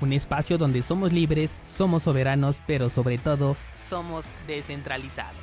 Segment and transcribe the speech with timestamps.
[0.00, 5.36] un espacio donde somos libres, somos soberanos, pero sobre todo somos descentralizados.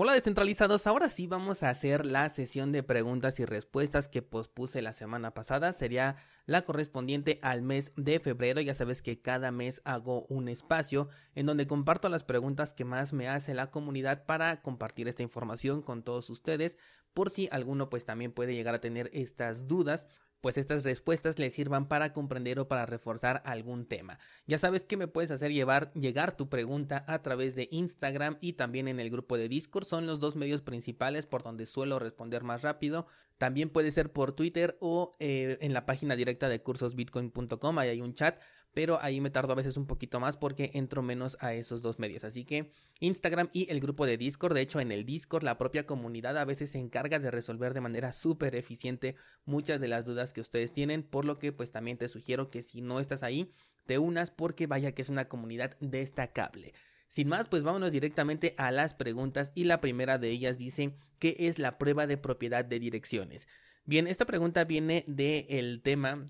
[0.00, 4.80] Hola descentralizados, ahora sí vamos a hacer la sesión de preguntas y respuestas que pospuse
[4.80, 5.72] la semana pasada.
[5.72, 6.14] Sería
[6.46, 8.60] la correspondiente al mes de febrero.
[8.60, 13.12] Ya sabes que cada mes hago un espacio en donde comparto las preguntas que más
[13.12, 16.76] me hace la comunidad para compartir esta información con todos ustedes
[17.12, 20.06] por si alguno pues también puede llegar a tener estas dudas
[20.40, 24.18] pues estas respuestas le sirvan para comprender o para reforzar algún tema.
[24.46, 28.54] Ya sabes que me puedes hacer llevar, llegar tu pregunta a través de Instagram y
[28.54, 29.84] también en el grupo de Discord.
[29.84, 33.06] Son los dos medios principales por donde suelo responder más rápido.
[33.38, 37.78] También puede ser por Twitter o eh, en la página directa de cursosbitcoin.com.
[37.78, 38.40] Ahí hay un chat
[38.78, 41.98] pero ahí me tardo a veces un poquito más porque entro menos a esos dos
[41.98, 42.22] medios.
[42.22, 45.84] Así que Instagram y el grupo de Discord, de hecho en el Discord la propia
[45.84, 50.32] comunidad a veces se encarga de resolver de manera súper eficiente muchas de las dudas
[50.32, 53.50] que ustedes tienen, por lo que pues también te sugiero que si no estás ahí,
[53.84, 56.72] te unas porque vaya que es una comunidad destacable.
[57.08, 61.34] Sin más, pues vámonos directamente a las preguntas y la primera de ellas dice ¿qué
[61.36, 63.48] es la prueba de propiedad de direcciones?
[63.86, 66.26] Bien, esta pregunta viene del tema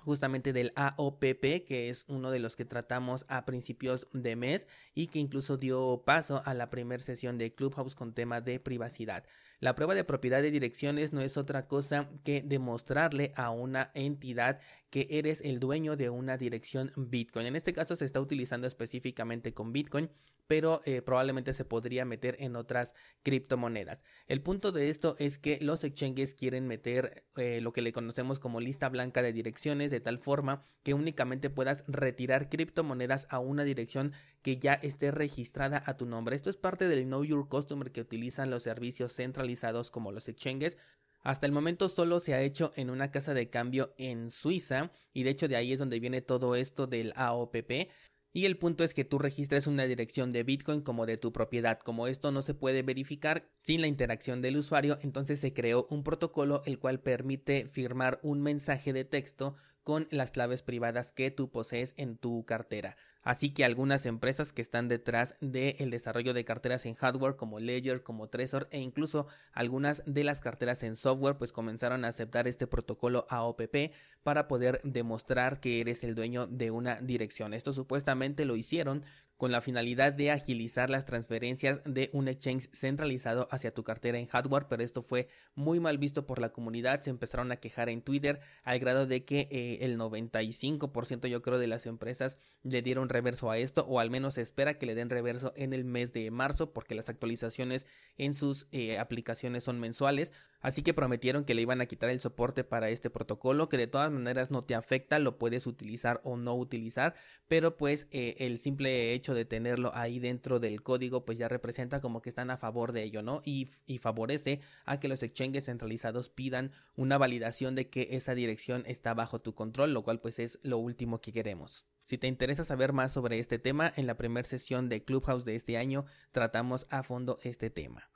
[0.00, 5.08] justamente del AOPP, que es uno de los que tratamos a principios de mes y
[5.08, 9.24] que incluso dio paso a la primera sesión de Clubhouse con tema de privacidad.
[9.60, 14.60] La prueba de propiedad de direcciones no es otra cosa que demostrarle a una entidad
[14.90, 17.46] que eres el dueño de una dirección Bitcoin.
[17.46, 20.10] En este caso se está utilizando específicamente con Bitcoin
[20.48, 24.02] pero eh, probablemente se podría meter en otras criptomonedas.
[24.26, 28.40] El punto de esto es que los exchanges quieren meter eh, lo que le conocemos
[28.40, 33.62] como lista blanca de direcciones de tal forma que únicamente puedas retirar criptomonedas a una
[33.62, 36.34] dirección que ya esté registrada a tu nombre.
[36.34, 40.78] Esto es parte del Know Your Customer que utilizan los servicios centralizados como los exchanges.
[41.22, 45.24] Hasta el momento solo se ha hecho en una casa de cambio en Suiza y
[45.24, 47.90] de hecho de ahí es donde viene todo esto del AOPP.
[48.32, 51.80] Y el punto es que tú registres una dirección de Bitcoin como de tu propiedad.
[51.80, 56.04] Como esto no se puede verificar sin la interacción del usuario, entonces se creó un
[56.04, 61.50] protocolo el cual permite firmar un mensaje de texto con las claves privadas que tú
[61.50, 62.96] posees en tu cartera.
[63.28, 68.02] Así que algunas empresas que están detrás del desarrollo de carteras en hardware como Ledger,
[68.02, 72.66] como Trezor e incluso algunas de las carteras en software pues comenzaron a aceptar este
[72.66, 77.52] protocolo AOPP para poder demostrar que eres el dueño de una dirección.
[77.52, 79.04] Esto supuestamente lo hicieron
[79.38, 84.26] con la finalidad de agilizar las transferencias de un exchange centralizado hacia tu cartera en
[84.26, 88.02] hardware, pero esto fue muy mal visto por la comunidad, se empezaron a quejar en
[88.02, 93.08] Twitter al grado de que eh, el 95% yo creo de las empresas le dieron
[93.08, 96.12] reverso a esto o al menos se espera que le den reverso en el mes
[96.12, 101.54] de marzo porque las actualizaciones en sus eh, aplicaciones son mensuales, así que prometieron que
[101.54, 104.74] le iban a quitar el soporte para este protocolo que de todas maneras no te
[104.74, 107.14] afecta, lo puedes utilizar o no utilizar,
[107.48, 112.00] pero pues eh, el simple hecho de tenerlo ahí dentro del código pues ya representa
[112.00, 113.40] como que están a favor de ello, ¿no?
[113.44, 118.84] Y, y favorece a que los exchanges centralizados pidan una validación de que esa dirección
[118.86, 121.86] está bajo tu control, lo cual pues es lo último que queremos.
[122.08, 125.56] Si te interesa saber más sobre este tema, en la primera sesión de Clubhouse de
[125.56, 128.08] este año tratamos a fondo este tema.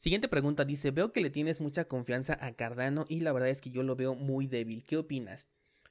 [0.00, 3.60] Siguiente pregunta dice, veo que le tienes mucha confianza a Cardano y la verdad es
[3.60, 4.82] que yo lo veo muy débil.
[4.82, 5.46] ¿Qué opinas?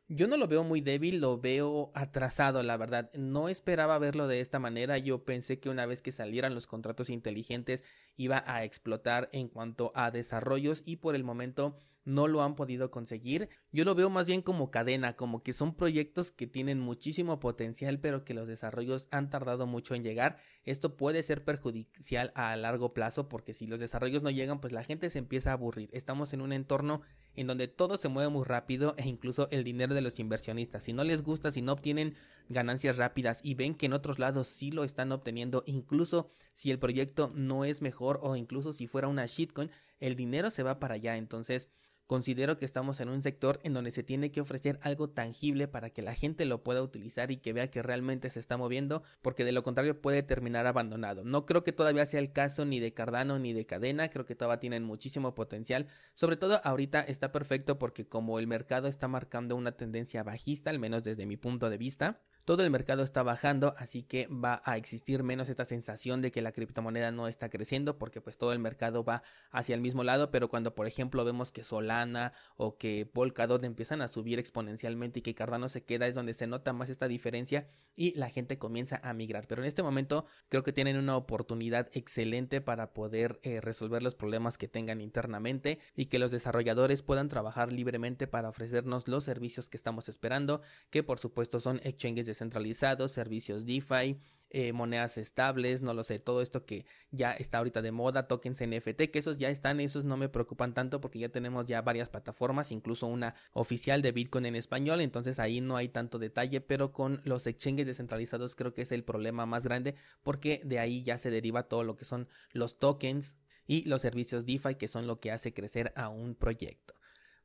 [0.08, 3.12] Yo no lo veo muy débil, lo veo atrasado, la verdad.
[3.14, 4.98] No esperaba verlo de esta manera.
[4.98, 7.84] Yo pensé que una vez que salieran los contratos inteligentes
[8.18, 12.92] iba a explotar en cuanto a desarrollos y por el momento no lo han podido
[12.92, 13.50] conseguir.
[13.72, 18.00] Yo lo veo más bien como cadena, como que son proyectos que tienen muchísimo potencial
[18.00, 20.38] pero que los desarrollos han tardado mucho en llegar.
[20.64, 24.84] Esto puede ser perjudicial a largo plazo porque si los desarrollos no llegan pues la
[24.84, 25.90] gente se empieza a aburrir.
[25.94, 27.02] Estamos en un entorno
[27.36, 30.84] en donde todo se mueve muy rápido e incluso el dinero de los inversionistas.
[30.84, 32.16] Si no les gusta, si no obtienen
[32.50, 36.80] ganancias rápidas y ven que en otros lados sí lo están obteniendo, incluso si el
[36.80, 40.96] proyecto no es mejor o incluso si fuera una shitcoin, el dinero se va para
[40.96, 41.18] allá.
[41.18, 41.70] Entonces,
[42.10, 45.92] Considero que estamos en un sector en donde se tiene que ofrecer algo tangible para
[45.92, 49.46] que la gente lo pueda utilizar y que vea que realmente se está moviendo, porque
[49.46, 51.24] de lo contrario puede terminar abandonado.
[51.24, 54.34] No creo que todavía sea el caso ni de Cardano ni de Cadena, creo que
[54.34, 55.86] todavía tienen muchísimo potencial.
[56.16, 60.80] Sobre todo ahorita está perfecto porque como el mercado está marcando una tendencia bajista, al
[60.80, 64.78] menos desde mi punto de vista, todo el mercado está bajando, así que va a
[64.78, 68.60] existir menos esta sensación de que la criptomoneda no está creciendo porque pues todo el
[68.60, 73.06] mercado va hacia el mismo lado, pero cuando por ejemplo vemos que Solana o que
[73.06, 76.90] Polkadot empiezan a subir exponencialmente y que Cardano se queda es donde se nota más
[76.90, 80.98] esta diferencia y la gente comienza a migrar, pero en este momento creo que tienen
[80.98, 86.32] una oportunidad excelente para poder eh, resolver los problemas que tengan internamente y que los
[86.32, 91.80] desarrolladores puedan trabajar libremente para ofrecernos los servicios que estamos esperando, que por supuesto son
[91.84, 94.20] exchanges de centralizados, servicios DeFi,
[94.52, 98.62] eh, monedas estables, no lo sé, todo esto que ya está ahorita de moda, tokens
[98.62, 102.10] NFT, que esos ya están, esos no me preocupan tanto porque ya tenemos ya varias
[102.10, 106.92] plataformas, incluso una oficial de Bitcoin en español, entonces ahí no hay tanto detalle, pero
[106.94, 109.94] con los exchanges descentralizados creo que es el problema más grande
[110.24, 113.38] porque de ahí ya se deriva todo lo que son los tokens
[113.68, 116.99] y los servicios DeFi que son lo que hace crecer a un proyecto.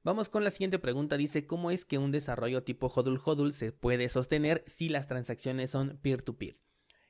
[0.04, 1.16] Vamos con la siguiente pregunta.
[1.16, 5.70] Dice, ¿cómo es que un desarrollo tipo hodl hodl se puede sostener si las transacciones
[5.70, 6.58] son peer-to-peer?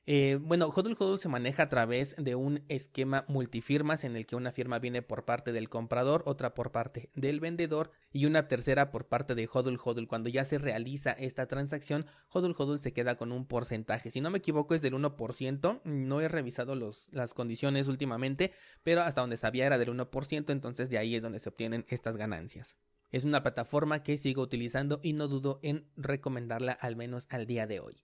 [0.06, 4.36] Eh, bueno, HODL HODL se maneja a través de un esquema multifirmas en el que
[4.36, 8.90] una firma viene por parte del comprador, otra por parte del vendedor y una tercera
[8.90, 10.06] por parte de HODL HODL.
[10.06, 14.10] Cuando ya se realiza esta transacción, HODL HODL se queda con un porcentaje.
[14.10, 15.80] Si no me equivoco es del 1%.
[15.84, 18.52] No he revisado las condiciones últimamente,
[18.82, 22.18] pero hasta donde sabía era del 1%, entonces de ahí es donde se obtienen estas
[22.18, 22.76] ganancias.
[23.10, 27.66] Es una plataforma que sigo utilizando y no dudo en recomendarla al menos al día
[27.66, 28.02] de hoy.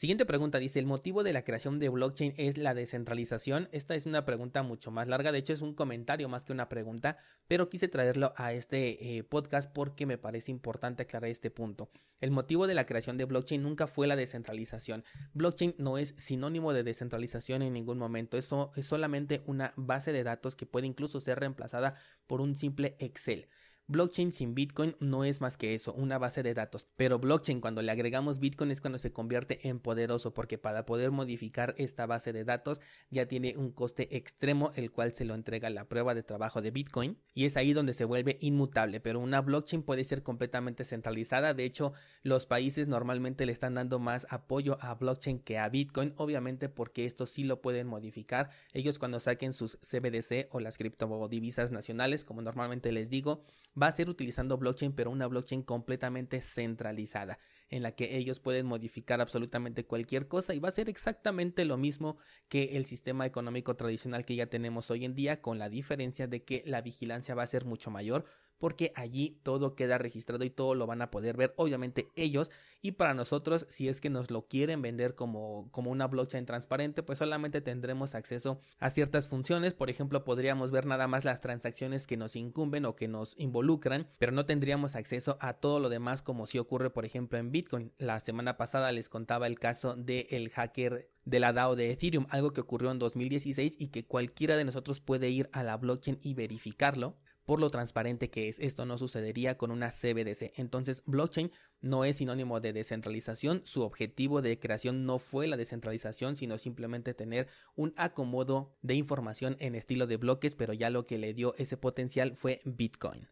[0.00, 3.68] Siguiente pregunta dice, ¿el motivo de la creación de blockchain es la descentralización?
[3.70, 6.70] Esta es una pregunta mucho más larga, de hecho es un comentario más que una
[6.70, 7.18] pregunta,
[7.48, 11.90] pero quise traerlo a este eh, podcast porque me parece importante aclarar este punto.
[12.22, 15.04] El motivo de la creación de blockchain nunca fue la descentralización.
[15.34, 20.24] Blockchain no es sinónimo de descentralización en ningún momento, eso es solamente una base de
[20.24, 21.94] datos que puede incluso ser reemplazada
[22.26, 23.48] por un simple Excel.
[23.90, 26.86] Blockchain sin Bitcoin no es más que eso, una base de datos.
[26.96, 31.10] Pero blockchain cuando le agregamos Bitcoin es cuando se convierte en poderoso porque para poder
[31.10, 35.70] modificar esta base de datos ya tiene un coste extremo el cual se lo entrega
[35.70, 39.00] la prueba de trabajo de Bitcoin y es ahí donde se vuelve inmutable.
[39.00, 41.52] Pero una blockchain puede ser completamente centralizada.
[41.52, 46.14] De hecho, los países normalmente le están dando más apoyo a blockchain que a Bitcoin,
[46.16, 48.50] obviamente porque esto sí lo pueden modificar.
[48.72, 53.42] Ellos cuando saquen sus CBDC o las criptodivisas nacionales, como normalmente les digo,
[53.80, 57.38] va a ser utilizando blockchain, pero una blockchain completamente centralizada,
[57.70, 61.76] en la que ellos pueden modificar absolutamente cualquier cosa y va a ser exactamente lo
[61.76, 62.18] mismo
[62.48, 66.44] que el sistema económico tradicional que ya tenemos hoy en día, con la diferencia de
[66.44, 68.24] que la vigilancia va a ser mucho mayor
[68.60, 72.50] porque allí todo queda registrado y todo lo van a poder ver obviamente ellos.
[72.82, 77.02] Y para nosotros si es que nos lo quieren vender como, como una blockchain transparente
[77.02, 79.72] pues solamente tendremos acceso a ciertas funciones.
[79.72, 84.08] Por ejemplo podríamos ver nada más las transacciones que nos incumben o que nos involucran
[84.18, 87.59] pero no tendríamos acceso a todo lo demás como si ocurre por ejemplo en Bitcoin
[87.98, 92.52] la semana pasada les contaba el caso del hacker de la DAO de Ethereum, algo
[92.52, 96.34] que ocurrió en 2016 y que cualquiera de nosotros puede ir a la blockchain y
[96.34, 98.58] verificarlo por lo transparente que es.
[98.60, 100.52] Esto no sucedería con una CBDC.
[100.56, 103.62] Entonces, blockchain no es sinónimo de descentralización.
[103.64, 109.56] Su objetivo de creación no fue la descentralización, sino simplemente tener un acomodo de información
[109.58, 113.28] en estilo de bloques, pero ya lo que le dio ese potencial fue Bitcoin.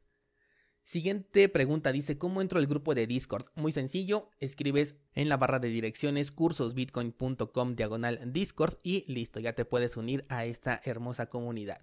[0.88, 3.44] Siguiente pregunta dice, ¿cómo entro al grupo de Discord?
[3.55, 9.66] Muy sencillo, escribes en la barra de direcciones cursosbitcoin.com diagonal Discord y listo, ya te
[9.66, 11.83] puedes unir a esta hermosa comunidad.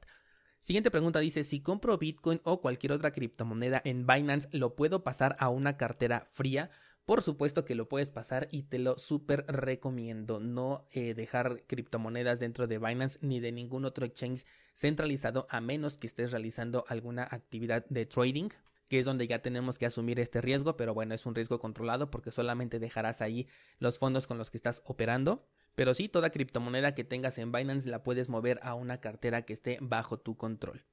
[0.59, 5.35] Siguiente pregunta dice, si compro Bitcoin o cualquier otra criptomoneda en Binance, ¿lo puedo pasar
[5.37, 6.71] a una cartera fría?
[7.05, 10.39] Por supuesto que lo puedes pasar y te lo súper recomiendo.
[10.39, 15.97] No eh, dejar criptomonedas dentro de Binance ni de ningún otro exchange centralizado a menos
[15.97, 18.49] que estés realizando alguna actividad de trading
[18.87, 22.11] que es donde ya tenemos que asumir este riesgo, pero bueno, es un riesgo controlado
[22.11, 23.47] porque solamente dejarás ahí
[23.79, 25.45] los fondos con los que estás operando.
[25.75, 29.53] Pero sí, toda criptomoneda que tengas en Binance la puedes mover a una cartera que
[29.53, 30.85] esté bajo tu control.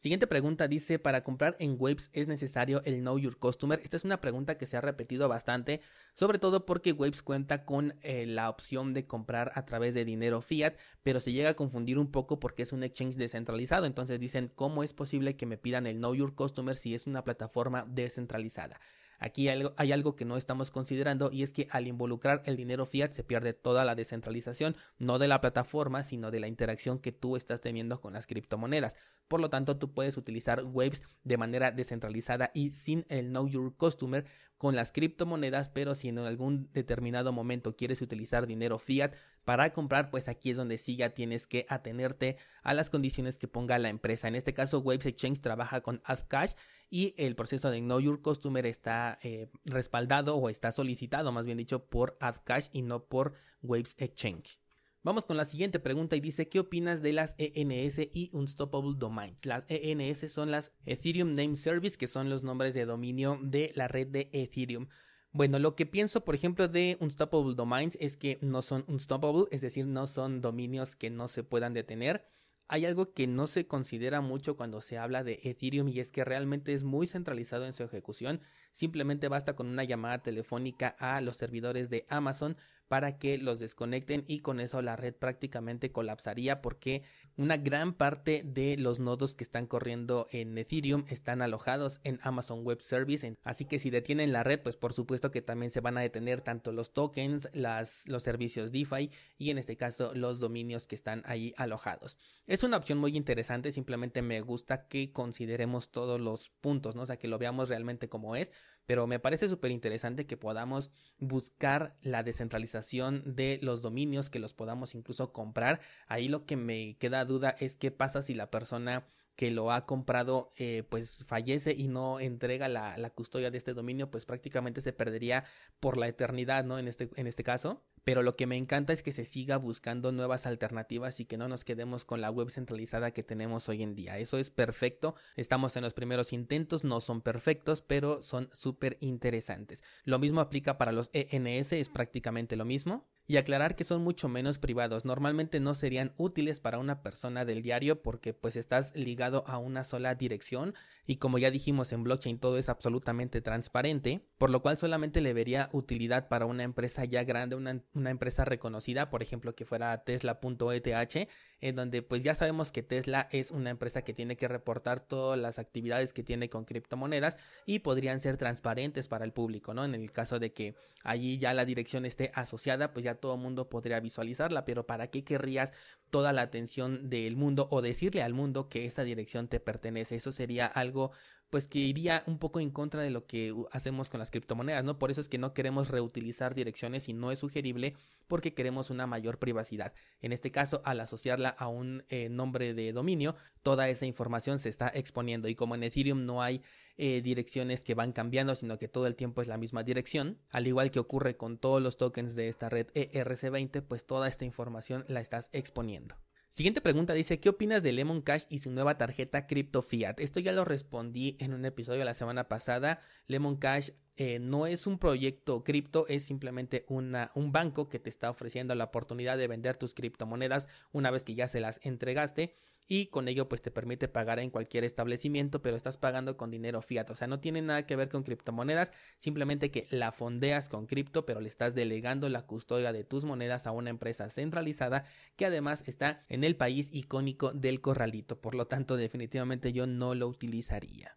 [0.00, 3.78] Siguiente pregunta dice, para comprar en Waves es necesario el Know Your Customer.
[3.84, 5.82] Esta es una pregunta que se ha repetido bastante,
[6.14, 10.40] sobre todo porque Waves cuenta con eh, la opción de comprar a través de dinero
[10.40, 13.84] fiat, pero se llega a confundir un poco porque es un exchange descentralizado.
[13.84, 17.22] Entonces dicen, ¿cómo es posible que me pidan el Know Your Customer si es una
[17.22, 18.80] plataforma descentralizada?
[19.20, 23.12] Aquí hay algo, que no estamos considerando y es que al involucrar el dinero fiat
[23.12, 27.36] se pierde toda la descentralización, no de la plataforma, sino de la interacción que tú
[27.36, 28.96] estás teniendo con las criptomonedas.
[29.28, 33.76] Por lo tanto, tú puedes utilizar Waves de manera descentralizada y sin el Know Your
[33.76, 34.24] Customer
[34.56, 40.10] con las criptomonedas, pero si en algún determinado momento quieres utilizar dinero fiat para comprar,
[40.10, 43.88] pues aquí es donde sí ya tienes que atenerte a las condiciones que ponga la
[43.88, 44.28] empresa.
[44.28, 46.52] En este caso, Waves Exchange trabaja con AdCash
[46.90, 51.58] y el proceso de Know Your Customer está eh, respaldado o está solicitado, más bien
[51.58, 54.58] dicho, por AdCash y no por Waves Exchange.
[55.02, 59.46] Vamos con la siguiente pregunta y dice, ¿qué opinas de las ENS y Unstoppable Domains?
[59.46, 63.88] Las ENS son las Ethereum Name Service, que son los nombres de dominio de la
[63.88, 64.88] red de Ethereum.
[65.32, 69.62] Bueno, lo que pienso, por ejemplo, de Unstoppable Domains es que no son unstoppable, es
[69.62, 72.26] decir, no son dominios que no se puedan detener.
[72.72, 76.24] Hay algo que no se considera mucho cuando se habla de Ethereum y es que
[76.24, 78.42] realmente es muy centralizado en su ejecución.
[78.70, 82.56] Simplemente basta con una llamada telefónica a los servidores de Amazon
[82.90, 87.04] para que los desconecten y con eso la red prácticamente colapsaría porque
[87.36, 92.64] una gran parte de los nodos que están corriendo en Ethereum están alojados en Amazon
[92.64, 95.98] Web Service, así que si detienen la red, pues por supuesto que también se van
[95.98, 100.96] a detener tanto los tokens, los servicios DeFi y en este caso los dominios que
[100.96, 102.18] están ahí alojados.
[102.48, 107.02] Es una opción muy interesante, simplemente me gusta que consideremos todos los puntos, ¿no?
[107.02, 108.50] o sea, que lo veamos realmente como es
[108.90, 114.52] pero me parece súper interesante que podamos buscar la descentralización de los dominios, que los
[114.52, 115.78] podamos incluso comprar.
[116.08, 119.06] Ahí lo que me queda duda es qué pasa si la persona
[119.40, 123.72] que lo ha comprado eh, pues fallece y no entrega la, la, custodia de este
[123.72, 125.44] dominio pues prácticamente se perdería
[125.80, 129.02] por la eternidad no en este en este caso pero lo que me encanta es
[129.02, 133.10] que se siga buscando nuevas alternativas y que no nos quedemos con la web centralizada
[133.10, 134.18] que tenemos hoy en día.
[134.18, 135.14] Eso es perfecto.
[135.36, 139.82] Estamos en los primeros intentos, no son perfectos, pero son súper interesantes.
[140.04, 143.06] Lo mismo aplica para los ENS, es prácticamente lo mismo.
[143.30, 145.04] Y aclarar que son mucho menos privados.
[145.04, 149.84] Normalmente no serían útiles para una persona del diario porque pues estás ligado a una
[149.84, 150.74] sola dirección
[151.06, 155.32] y como ya dijimos en blockchain todo es absolutamente transparente, por lo cual solamente le
[155.32, 160.02] vería utilidad para una empresa ya grande, una una empresa reconocida, por ejemplo, que fuera
[160.02, 161.28] Tesla.eth,
[161.60, 165.38] en donde pues ya sabemos que Tesla es una empresa que tiene que reportar todas
[165.38, 167.36] las actividades que tiene con criptomonedas
[167.66, 169.84] y podrían ser transparentes para el público, ¿no?
[169.84, 170.74] En el caso de que
[171.04, 175.08] allí ya la dirección esté asociada, pues ya todo el mundo podría visualizarla, pero ¿para
[175.08, 175.72] qué querrías
[176.10, 180.16] toda la atención del mundo o decirle al mundo que esa dirección te pertenece?
[180.16, 181.12] Eso sería algo
[181.50, 184.98] pues que iría un poco en contra de lo que hacemos con las criptomonedas, ¿no?
[184.98, 187.94] Por eso es que no queremos reutilizar direcciones y no es sugerible
[188.28, 189.92] porque queremos una mayor privacidad.
[190.22, 194.68] En este caso, al asociarla a un eh, nombre de dominio, toda esa información se
[194.68, 196.62] está exponiendo y como en Ethereum no hay
[196.96, 200.68] eh, direcciones que van cambiando, sino que todo el tiempo es la misma dirección, al
[200.68, 205.04] igual que ocurre con todos los tokens de esta red ERC20, pues toda esta información
[205.08, 206.14] la estás exponiendo.
[206.50, 210.18] Siguiente pregunta dice, ¿qué opinas de Lemon Cash y su nueva tarjeta Crypto Fiat?
[210.18, 212.98] Esto ya lo respondí en un episodio la semana pasada.
[213.28, 218.10] Lemon Cash eh, no es un proyecto cripto, es simplemente una, un banco que te
[218.10, 222.56] está ofreciendo la oportunidad de vender tus criptomonedas una vez que ya se las entregaste
[222.90, 226.82] y con ello pues te permite pagar en cualquier establecimiento, pero estás pagando con dinero
[226.82, 230.88] fiat, o sea, no tiene nada que ver con criptomonedas, simplemente que la fondeas con
[230.88, 235.04] cripto, pero le estás delegando la custodia de tus monedas a una empresa centralizada
[235.36, 240.16] que además está en el país icónico del corralito, por lo tanto definitivamente yo no
[240.16, 241.16] lo utilizaría.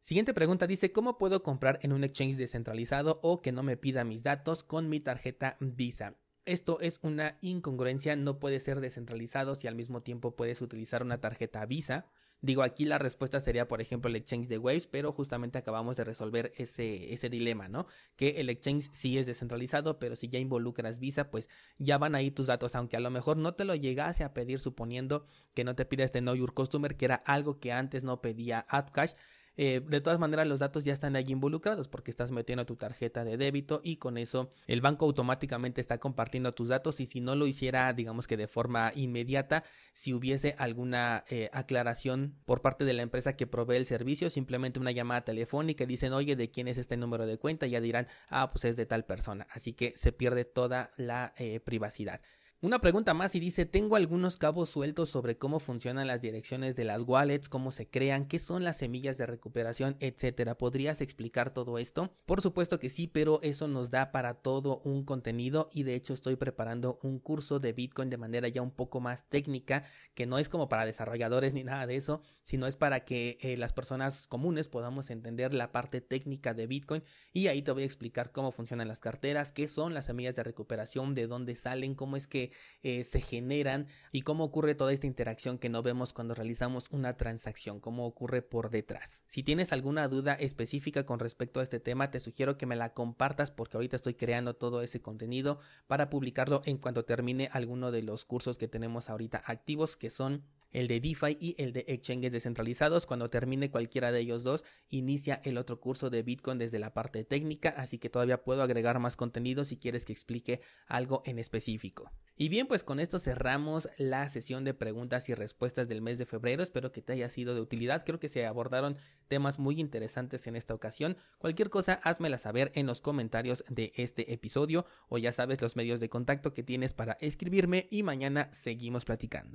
[0.00, 4.04] Siguiente pregunta dice, ¿cómo puedo comprar en un exchange descentralizado o que no me pida
[4.04, 6.21] mis datos con mi tarjeta Visa?
[6.44, 11.20] Esto es una incongruencia, no puede ser descentralizado si al mismo tiempo puedes utilizar una
[11.20, 12.06] tarjeta Visa.
[12.40, 16.02] Digo, aquí la respuesta sería, por ejemplo, el exchange de Waves, pero justamente acabamos de
[16.02, 17.86] resolver ese, ese dilema, ¿no?
[18.16, 22.32] Que el exchange sí es descentralizado, pero si ya involucras Visa, pues ya van ahí
[22.32, 25.76] tus datos, aunque a lo mejor no te lo llegase a pedir suponiendo que no
[25.76, 29.12] te pida este Know Your Customer, que era algo que antes no pedía AppCash.
[29.56, 33.22] Eh, de todas maneras los datos ya están allí involucrados porque estás metiendo tu tarjeta
[33.22, 37.34] de débito y con eso el banco automáticamente está compartiendo tus datos y si no
[37.34, 42.94] lo hiciera digamos que de forma inmediata si hubiese alguna eh, aclaración por parte de
[42.94, 46.78] la empresa que provee el servicio simplemente una llamada telefónica dicen oye de quién es
[46.78, 49.92] este número de cuenta y ya dirán ah pues es de tal persona así que
[49.98, 52.22] se pierde toda la eh, privacidad
[52.62, 56.84] una pregunta más y dice, tengo algunos cabos sueltos sobre cómo funcionan las direcciones de
[56.84, 60.56] las wallets, cómo se crean, qué son las semillas de recuperación, etcétera.
[60.56, 62.14] ¿Podrías explicar todo esto?
[62.24, 66.14] Por supuesto que sí, pero eso nos da para todo un contenido y de hecho
[66.14, 69.82] estoy preparando un curso de Bitcoin de manera ya un poco más técnica,
[70.14, 73.56] que no es como para desarrolladores ni nada de eso, sino es para que eh,
[73.56, 77.02] las personas comunes podamos entender la parte técnica de Bitcoin
[77.32, 80.44] y ahí te voy a explicar cómo funcionan las carteras, qué son las semillas de
[80.44, 82.51] recuperación, de dónde salen, cómo es que
[82.82, 87.16] eh, se generan y cómo ocurre toda esta interacción que no vemos cuando realizamos una
[87.16, 89.22] transacción, cómo ocurre por detrás.
[89.26, 92.94] Si tienes alguna duda específica con respecto a este tema, te sugiero que me la
[92.94, 98.02] compartas porque ahorita estoy creando todo ese contenido para publicarlo en cuanto termine alguno de
[98.02, 102.32] los cursos que tenemos ahorita activos que son el de DeFi y el de exchanges
[102.32, 103.06] descentralizados.
[103.06, 107.24] Cuando termine cualquiera de ellos dos, inicia el otro curso de Bitcoin desde la parte
[107.24, 112.10] técnica, así que todavía puedo agregar más contenido si quieres que explique algo en específico.
[112.36, 116.26] Y bien, pues con esto cerramos la sesión de preguntas y respuestas del mes de
[116.26, 116.62] febrero.
[116.62, 118.04] Espero que te haya sido de utilidad.
[118.04, 118.96] Creo que se abordaron
[119.28, 121.16] temas muy interesantes en esta ocasión.
[121.38, 126.00] Cualquier cosa, házmela saber en los comentarios de este episodio o ya sabes los medios
[126.00, 129.50] de contacto que tienes para escribirme y mañana seguimos platicando.